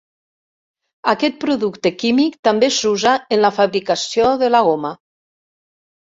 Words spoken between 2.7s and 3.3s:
s'usa